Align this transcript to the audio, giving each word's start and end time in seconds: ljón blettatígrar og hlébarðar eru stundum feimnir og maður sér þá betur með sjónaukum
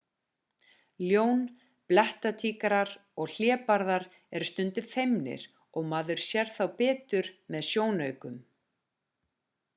ljón 1.09 1.43
blettatígrar 1.91 2.93
og 3.25 3.29
hlébarðar 3.35 4.07
eru 4.39 4.49
stundum 4.51 4.89
feimnir 4.95 5.47
og 5.77 5.87
maður 5.93 6.25
sér 6.31 6.51
þá 6.59 6.65
betur 6.83 7.33
með 7.53 7.71
sjónaukum 7.71 8.43